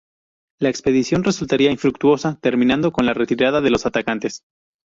[0.59, 4.41] La expedición resultaría infructuosa, terminando con la retirada de los atacantes.